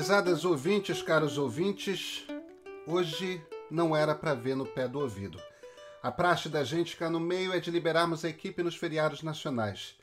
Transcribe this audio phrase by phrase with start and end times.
[0.00, 2.24] Prezadas ouvintes, caros ouvintes,
[2.86, 5.38] hoje não era para ver no pé do ouvido.
[6.02, 9.98] A praxe da gente cá no meio é de liberarmos a equipe nos feriados nacionais.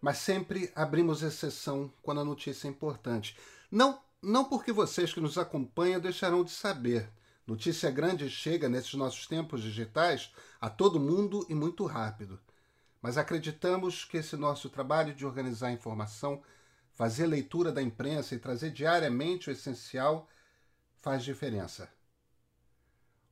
[0.00, 3.38] Mas sempre abrimos exceção quando a notícia é importante.
[3.70, 7.08] Não, não porque vocês que nos acompanham deixarão de saber.
[7.46, 12.40] Notícia grande chega nesses nossos tempos digitais a todo mundo e muito rápido.
[13.00, 16.42] Mas acreditamos que esse nosso trabalho de organizar informação
[16.94, 20.28] fazer leitura da imprensa e trazer diariamente o essencial
[21.00, 21.88] faz diferença.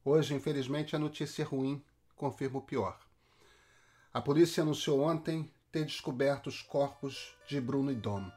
[0.05, 1.83] Hoje, infelizmente, a notícia é ruim
[2.21, 2.99] confirma o pior.
[4.13, 8.31] A polícia anunciou ontem ter descoberto os corpos de Bruno e Dom.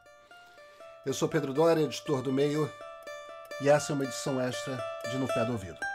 [1.06, 2.72] Eu sou Pedro Doria, editor do Meio,
[3.62, 5.93] e essa é uma edição extra de No Pé do Ouvido.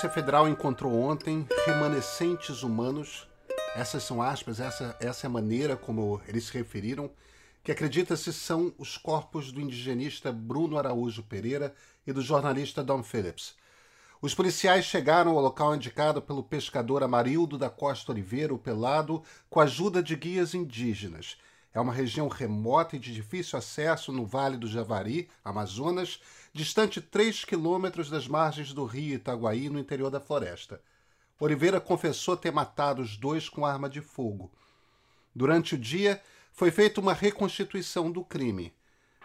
[0.00, 3.28] Polícia Federal encontrou ontem remanescentes humanos,
[3.76, 7.10] essas são aspas, essa, essa é a maneira como eles se referiram,
[7.62, 11.74] que acredita-se são os corpos do indigenista Bruno Araújo Pereira
[12.06, 13.54] e do jornalista Don Phillips.
[14.22, 19.60] Os policiais chegaram ao local indicado pelo pescador Amarildo da Costa Oliveira, o Pelado, com
[19.60, 21.36] a ajuda de guias indígenas.
[21.72, 26.20] É uma região remota e de difícil acesso no Vale do Javari, Amazonas,
[26.52, 30.80] distante 3 quilômetros das margens do rio Itaguaí, no interior da floresta.
[31.38, 34.50] Oliveira confessou ter matado os dois com arma de fogo.
[35.34, 36.20] Durante o dia,
[36.52, 38.74] foi feita uma reconstituição do crime.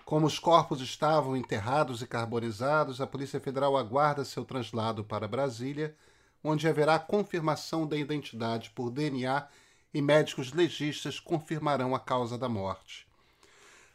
[0.05, 5.95] Como os corpos estavam enterrados e carbonizados, a Polícia Federal aguarda seu traslado para Brasília,
[6.43, 9.47] onde haverá confirmação da identidade por DNA
[9.95, 13.07] e médicos legistas confirmarão a causa da morte.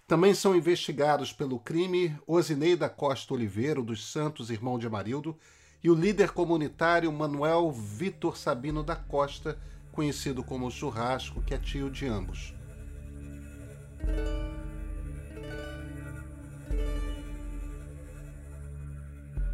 [0.09, 5.37] Também são investigados pelo crime Osineida Costa Oliveira, dos Santos, irmão de Amarildo,
[5.85, 9.59] e o líder comunitário Manuel Vitor Sabino da Costa,
[9.93, 12.55] conhecido como Churrasco, que é tio de ambos.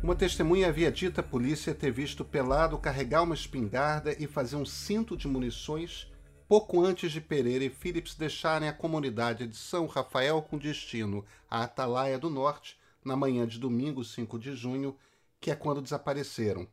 [0.01, 4.65] Uma testemunha havia dito à polícia ter visto Pelado carregar uma espingarda e fazer um
[4.65, 6.07] cinto de munições
[6.49, 11.65] pouco antes de Pereira e Phillips deixarem a comunidade de São Rafael com destino à
[11.65, 14.97] Atalaia do Norte na manhã de domingo, 5 de junho,
[15.41, 16.67] que é quando desapareceram.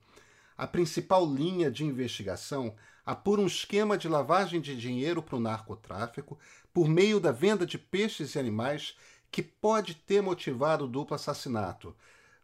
[0.56, 6.38] A principal linha de investigação apura um esquema de lavagem de dinheiro para o narcotráfico
[6.72, 8.96] por meio da venda de peixes e animais
[9.32, 11.96] que pode ter motivado o duplo assassinato.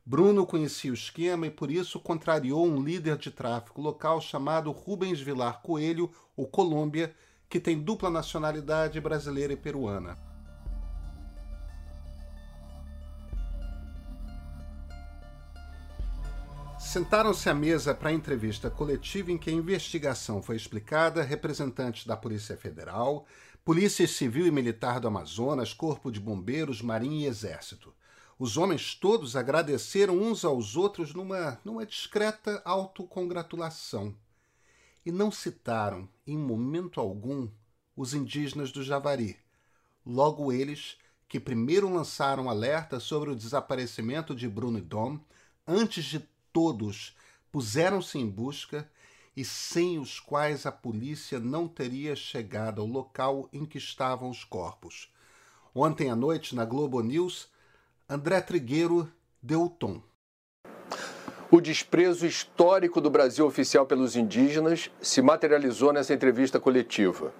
[0.09, 5.22] Bruno conhecia o esquema e por isso contrariou um líder de tráfico local chamado Rubens
[5.22, 7.14] Vilar Coelho, o Colômbia,
[7.47, 10.18] que tem dupla nacionalidade brasileira e peruana.
[16.80, 22.18] Sentaram-se à mesa para a entrevista coletiva em que a investigação foi explicada representantes da
[22.18, 23.28] Polícia Federal,
[23.64, 27.94] Polícia Civil e Militar do Amazonas, Corpo de Bombeiros, Marinha e Exército.
[28.40, 34.16] Os homens todos agradeceram uns aos outros numa, numa discreta autocongratulação.
[35.06, 37.50] E não citaram, em momento algum,
[37.98, 39.38] os indígenas do Javari.
[40.06, 45.20] Logo eles, que primeiro lançaram alerta sobre o desaparecimento de Bruno e Dom,
[45.68, 47.18] antes de todos
[47.52, 48.90] puseram-se em busca
[49.36, 54.46] e sem os quais a polícia não teria chegado ao local em que estavam os
[54.46, 55.14] corpos.
[55.76, 57.50] Ontem à noite, na Globo News,
[58.12, 59.08] André Trigueiro
[59.40, 60.02] deu o tom.
[61.52, 67.31] O desprezo histórico do Brasil oficial pelos indígenas se materializou nessa entrevista coletiva.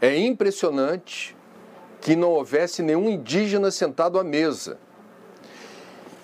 [0.00, 1.36] É impressionante
[2.00, 4.80] que não houvesse nenhum indígena sentado à mesa.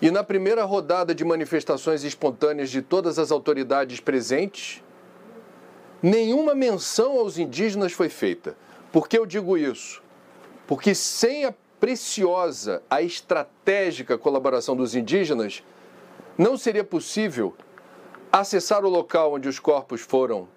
[0.03, 4.83] E na primeira rodada de manifestações espontâneas de todas as autoridades presentes,
[6.03, 8.57] nenhuma menção aos indígenas foi feita.
[8.91, 10.03] Por que eu digo isso?
[10.67, 11.55] Porque sem a
[11.85, 15.63] preciosa a estratégica colaboração dos indígenas,
[16.39, 17.55] não seria possível
[18.33, 20.49] acessar o local onde os corpos foram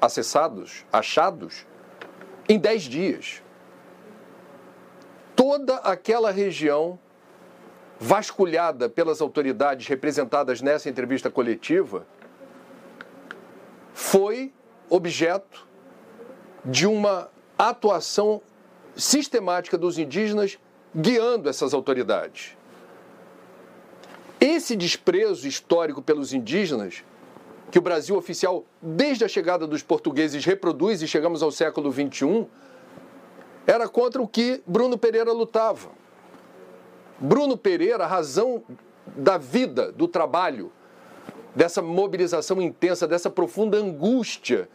[0.00, 1.66] acessados, achados,
[2.48, 3.42] em dez dias.
[5.36, 6.98] Toda aquela região
[7.98, 12.06] vasculhada pelas autoridades representadas nessa entrevista coletiva
[13.92, 14.54] foi
[14.88, 15.68] objeto
[16.64, 17.28] de uma
[17.58, 18.40] atuação
[18.96, 20.58] sistemática dos indígenas
[20.94, 22.56] guiando essas autoridades.
[24.40, 27.04] Esse desprezo histórico pelos indígenas,
[27.70, 32.46] que o Brasil oficial, desde a chegada dos portugueses, reproduz e chegamos ao século XXI,
[33.66, 35.90] era contra o que Bruno Pereira lutava.
[37.18, 38.62] Bruno Pereira, a razão
[39.06, 40.72] da vida, do trabalho,
[41.54, 44.68] dessa mobilização intensa, dessa profunda angústia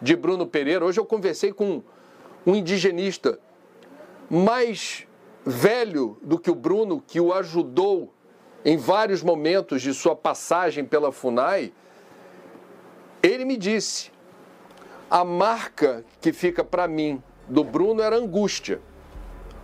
[0.00, 0.84] de Bruno Pereira.
[0.84, 1.82] Hoje eu conversei com
[2.46, 3.38] um indigenista
[4.30, 5.06] mais
[5.44, 8.12] velho do que o Bruno, que o ajudou
[8.64, 11.72] em vários momentos de sua passagem pela FUNAI.
[13.22, 14.10] Ele me disse:
[15.10, 18.80] a marca que fica para mim do Bruno era angústia.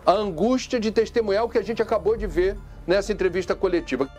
[0.07, 2.57] A angústia de testemunhar o que a gente acabou de ver
[2.87, 4.11] nessa entrevista coletiva.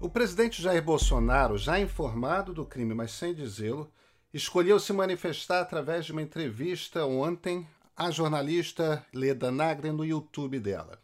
[0.00, 3.90] O presidente Jair Bolsonaro, já informado do crime, mas sem dizê-lo,
[4.32, 7.66] escolheu se manifestar através de uma entrevista ontem
[7.96, 11.00] à jornalista Leda Nagre no YouTube dela.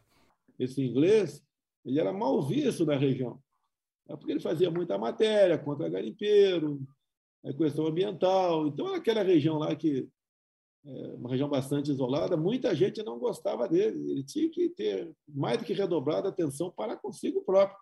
[0.58, 1.44] Esse inglês,
[1.84, 3.42] ele era mal visto na região,
[4.08, 6.80] é porque ele fazia muita matéria contra garimpeiro,
[7.44, 8.66] a questão ambiental.
[8.66, 10.08] Então, aquela região lá que
[10.86, 14.10] é uma região bastante isolada, muita gente não gostava dele.
[14.10, 17.78] Ele tinha que ter mais do que redobrado a atenção para consigo próprio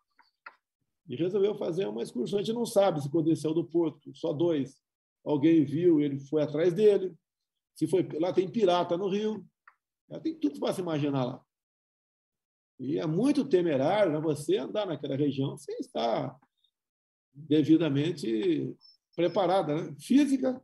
[1.09, 2.39] e resolveu fazer uma excursão.
[2.39, 4.81] A gente não sabe se quando ele saiu do porto, só dois,
[5.25, 7.15] alguém viu, ele foi atrás dele.
[7.75, 9.45] Se foi lá tem pirata no Rio,
[10.23, 11.45] tem tudo para se imaginar lá.
[12.79, 16.37] E é muito temerário né, você andar naquela região sem estar
[17.33, 18.75] devidamente
[19.15, 19.97] preparada, né?
[20.01, 20.61] física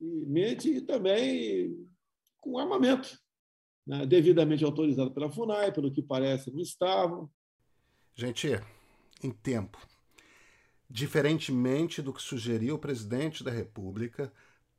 [0.00, 1.88] e mente e também
[2.40, 3.18] com armamento,
[3.86, 4.06] né?
[4.06, 7.30] devidamente autorizado pela FUNAI, pelo que parece não estavam.
[8.14, 8.48] Gente,
[9.22, 9.78] em tempo.
[10.88, 14.32] Diferentemente do que sugeriu o presidente da República,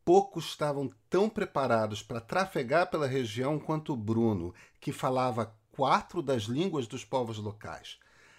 [0.04, 6.88] poucos estavam tão preparados para trafegar pela região quanto Bruno, que falava quatro das línguas
[6.88, 7.98] dos povos locais.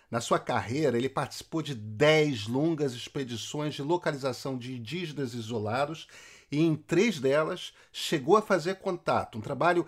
[0.08, 6.06] Na sua carreira, ele participou de dez longas expedições de localização de indígenas isolados
[6.50, 9.84] e, em três delas, chegou a fazer contato, um trabalho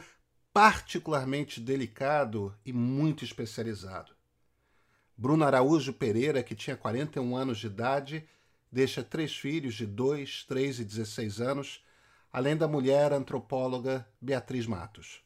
[0.52, 4.17] particularmente delicado e muito especializado.
[5.20, 8.24] Bruno Araújo Pereira, que tinha 41 anos de idade,
[8.70, 11.84] deixa três filhos de 2, 3 e 16 anos,
[12.32, 15.20] além da mulher antropóloga Beatriz Matos.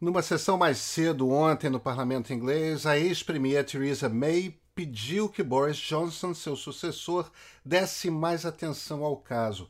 [0.00, 5.76] Numa sessão mais cedo ontem no parlamento inglês, a ex-premier Theresa May pediu que Boris
[5.76, 7.30] Johnson, seu sucessor,
[7.64, 9.68] desse mais atenção ao caso.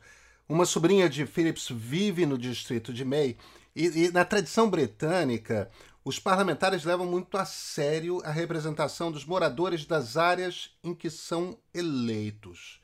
[0.49, 3.37] Uma sobrinha de Phillips vive no distrito de May
[3.75, 5.69] e, e na tradição britânica,
[6.05, 11.57] os parlamentares levam muito a sério a representação dos moradores das áreas em que são
[11.73, 12.81] eleitos.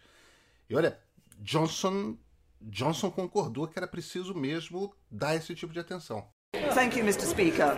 [0.70, 0.98] E olha,
[1.40, 2.18] Johnson,
[2.62, 6.26] Johnson concordou que era preciso mesmo dar esse tipo de atenção.
[6.74, 7.26] Thank you, Mr.
[7.26, 7.76] Speaker.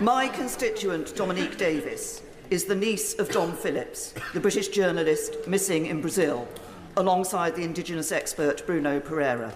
[0.00, 6.00] My constituent, Dominique Davis, is the niece of Dom Phillips, the British journalist missing in
[6.00, 6.46] Brazil,
[6.96, 9.52] alongside the indigenous expert Bruno Pereira.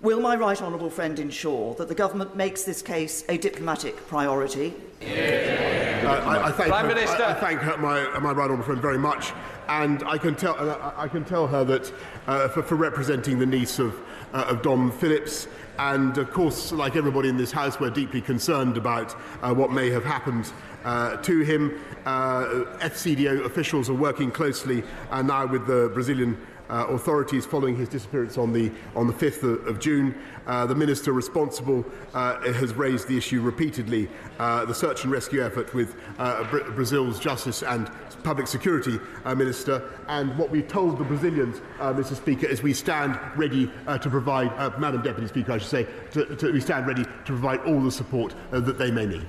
[0.00, 4.72] Will my right honourable friend ensure that the government makes this case a diplomatic priority?
[5.00, 6.02] Yeah.
[6.04, 7.24] Uh, I, I, thank Prime her, Minister.
[7.24, 9.32] I, I thank her, my, my right honourable friend very much,
[9.68, 11.92] and I can tell, uh, I can tell her that
[12.28, 13.92] uh, for, for, representing the niece of,
[14.32, 15.48] uh, of Dom Phillips,
[15.80, 19.90] and of course, like everybody in this House, we're deeply concerned about uh, what may
[19.90, 20.52] have happened
[20.84, 21.80] uh, to him.
[22.06, 26.38] Uh, FCDO officials are working closely uh, now with the Brazilian
[26.68, 30.14] uh, authorities following his disappearance on the, on the 5th of, of June.
[30.46, 31.84] Uh, the minister responsible
[32.14, 34.08] uh, has raised the issue repeatedly,
[34.38, 37.90] uh, the search and rescue effort with uh, Br- Brazil's justice and
[38.22, 39.90] public security uh, minister.
[40.08, 42.16] And what we've told the Brazilians, Mr.
[42.16, 46.52] Speaker, is we stand ready to provide, Madam Deputy Speaker, I should say, to, to,
[46.52, 49.26] we stand ready to provide all the support that they may need.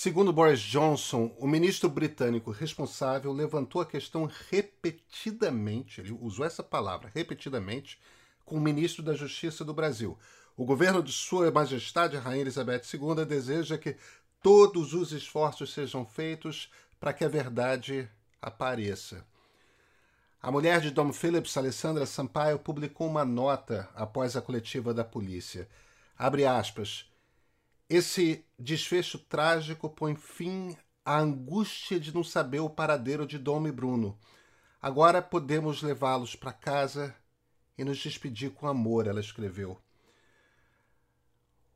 [0.00, 7.10] Segundo Boris Johnson, o ministro britânico responsável levantou a questão repetidamente, ele usou essa palavra
[7.12, 7.98] repetidamente,
[8.44, 10.16] com o ministro da Justiça do Brasil.
[10.56, 13.96] O governo de Sua Majestade Rainha Elizabeth II deseja que
[14.40, 18.08] todos os esforços sejam feitos para que a verdade
[18.40, 19.26] apareça.
[20.40, 25.68] A mulher de Dom Phillips, Alessandra Sampaio, publicou uma nota após a coletiva da polícia.
[26.16, 27.07] Abre aspas.
[27.90, 33.72] Esse desfecho trágico põe fim à angústia de não saber o paradeiro de Dom e
[33.72, 34.18] Bruno.
[34.80, 37.16] Agora podemos levá-los para casa
[37.78, 39.80] e nos despedir com amor, ela escreveu.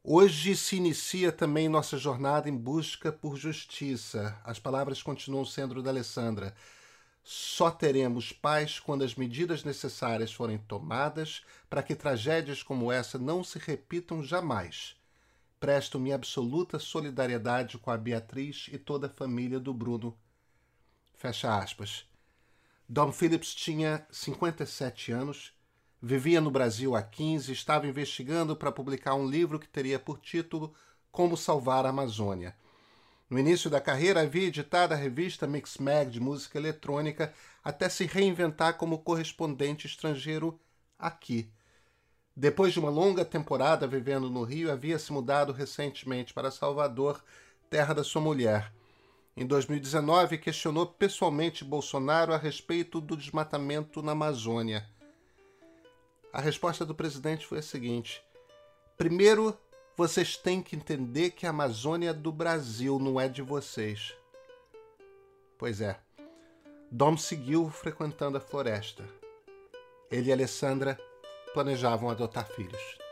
[0.05, 4.39] Hoje se inicia também nossa jornada em busca por justiça.
[4.45, 6.55] As palavras continuam sendo da Alessandra.
[7.25, 13.43] Só teremos paz quando as medidas necessárias forem tomadas para que tragédias como essa não
[13.43, 15.01] se repitam jamais
[15.63, 20.19] presto minha absoluta solidariedade com a Beatriz e toda a família do Bruno.
[21.15, 22.05] Fecha aspas.
[22.89, 25.53] Dom Phillips tinha 57 anos,
[26.03, 30.19] Vivia no Brasil há 15 e estava investigando para publicar um livro que teria por
[30.19, 30.75] título
[31.13, 32.57] Como Salvar a Amazônia.
[33.31, 38.05] No início da carreira, havia editado a revista Mix Mag de música eletrônica até se
[38.05, 40.59] reinventar como correspondente estrangeiro
[40.99, 41.53] aqui.
[42.35, 47.23] Depois de uma longa temporada vivendo no Rio, havia se mudado recentemente para Salvador,
[47.69, 48.73] terra da sua mulher.
[49.37, 54.87] Em 2019, questionou pessoalmente Bolsonaro a respeito do desmatamento na Amazônia.
[56.33, 58.23] A resposta do presidente foi a seguinte:
[58.97, 59.57] primeiro,
[59.95, 64.15] vocês têm que entender que a Amazônia é do Brasil, não é de vocês.
[65.59, 65.99] Pois é.
[66.91, 69.05] Dom seguiu frequentando a floresta.
[70.11, 70.99] Ele e Alessandra
[71.53, 73.03] planejavam adotar filhos.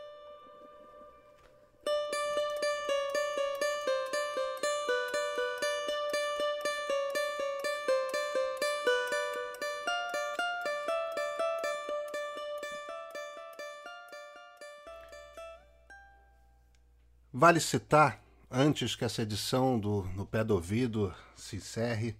[17.33, 18.21] Vale citar,
[18.51, 22.15] antes que essa edição do No Pé do Ouvido se encerre,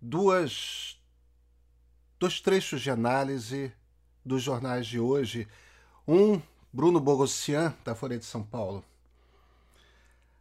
[0.00, 1.02] duas,
[2.20, 3.72] dois trechos de análise
[4.24, 5.46] dos jornais de hoje.
[6.06, 6.40] Um,
[6.72, 8.84] Bruno Bogossian, da Folha de São Paulo.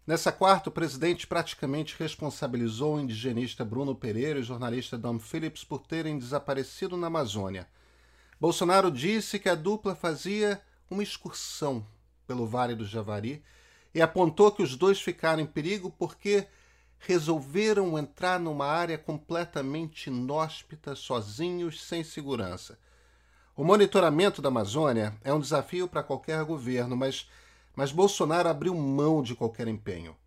[0.06, 5.64] Nessa quarta, o presidente praticamente responsabilizou o indigenista Bruno Pereira e o jornalista Dom Phillips
[5.64, 7.68] por terem desaparecido na Amazônia.
[8.40, 11.86] Bolsonaro disse que a dupla fazia uma excursão
[12.28, 13.42] pelo Vale do Javari
[13.94, 16.48] e apontou que os dois ficaram em perigo porque
[17.00, 22.78] resolveram entrar numa área completamente inóspita, sozinhos, sem segurança.
[23.56, 27.30] O monitoramento da Amazônia é um desafio para qualquer governo, mas,
[27.76, 30.18] mas Bolsonaro abriu mão de qualquer empenho.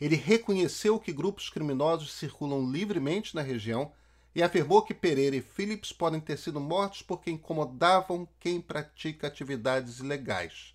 [0.00, 3.92] Ele reconheceu que grupos criminosos circulam livremente na região
[4.34, 9.98] e afirmou que Pereira e Phillips podem ter sido mortos porque incomodavam quem pratica atividades
[9.98, 10.74] ilegais.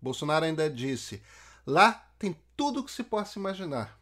[0.00, 1.22] Bolsonaro ainda disse:
[1.66, 4.00] lá tem tudo o que se possa imaginar.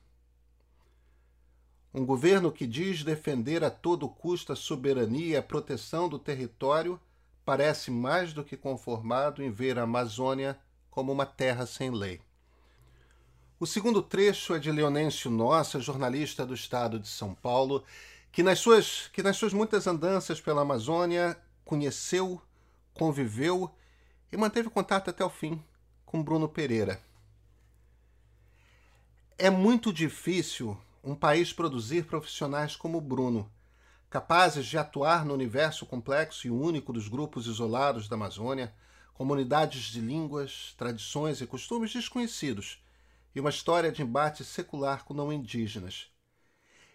[1.94, 6.98] Um governo que diz defender a todo custo a soberania e a proteção do território
[7.44, 10.58] parece mais do que conformado em ver a Amazônia
[10.90, 12.20] como uma terra sem lei.
[13.60, 17.84] O segundo trecho é de Leonêncio Nossa, jornalista do estado de São Paulo,
[18.32, 22.40] que nas suas, que nas suas muitas andanças pela Amazônia conheceu,
[22.94, 23.70] conviveu
[24.32, 25.62] e manteve contato até o fim
[26.06, 27.00] com Bruno Pereira.
[29.38, 33.50] É muito difícil um país produzir profissionais como Bruno,
[34.08, 38.72] capazes de atuar no universo complexo e único dos grupos isolados da Amazônia,
[39.12, 42.84] comunidades de línguas, tradições e costumes desconhecidos
[43.34, 46.08] e uma história de embate secular com não indígenas.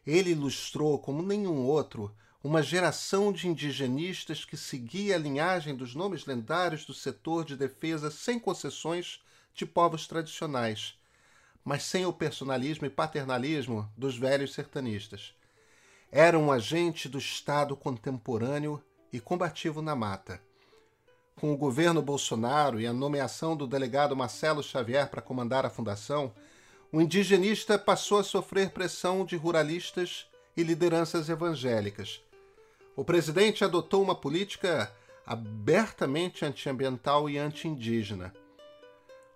[0.05, 6.25] Ele ilustrou, como nenhum outro, uma geração de indigenistas que seguia a linhagem dos nomes
[6.25, 9.21] lendários do setor de defesa sem concessões
[9.53, 10.97] de povos tradicionais,
[11.67, 15.36] mas sem o personalismo e paternalismo dos velhos sertanistas.
[16.12, 18.81] Era um agente do Estado contemporâneo
[19.12, 20.41] e combativo na mata.
[21.36, 26.33] Com o governo Bolsonaro e a nomeação do delegado Marcelo Xavier para comandar a fundação,
[26.91, 32.21] o indigenista passou a sofrer pressão de ruralistas e lideranças evangélicas
[32.97, 34.91] o presidente adotou uma política
[35.24, 38.33] abertamente antiambiental e anti-indígena.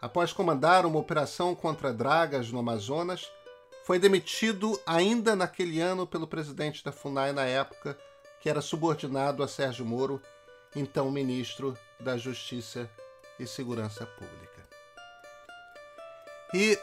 [0.01, 3.31] Após comandar uma operação contra dragas no Amazonas,
[3.83, 7.95] foi demitido ainda naquele ano pelo presidente da FUNAI na época,
[8.39, 10.19] que era subordinado a Sérgio Moro,
[10.75, 12.89] então ministro da Justiça
[13.39, 14.61] e Segurança Pública.
[16.53, 16.79] E,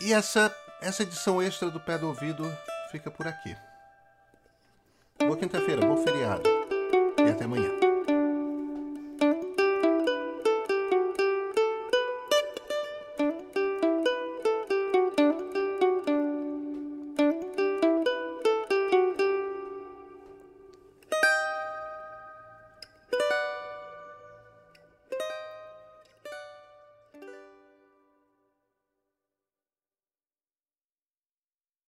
[0.00, 2.44] e essa, essa edição extra do Pé do Ouvido
[2.92, 3.56] fica por aqui.
[5.18, 6.42] Boa quinta-feira, bom feriado.